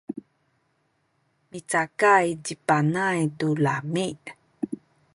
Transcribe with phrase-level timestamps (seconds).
[1.49, 4.07] micakay ci Panay tu lami’.